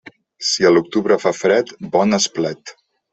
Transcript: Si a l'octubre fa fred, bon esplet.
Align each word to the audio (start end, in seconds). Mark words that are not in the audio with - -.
Si 0.51 0.63
a 0.69 0.69
l'octubre 0.71 1.17
fa 1.23 1.33
fred, 1.39 1.73
bon 1.97 2.19
esplet. 2.19 2.73